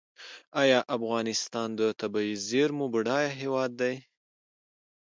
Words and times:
آیا 0.61 0.79
افغانستان 0.95 1.69
د 1.79 1.81
طبیعي 2.01 2.35
زیرمو 2.47 2.85
بډایه 2.93 3.31
هیواد 3.41 3.71
دی؟ 3.81 3.95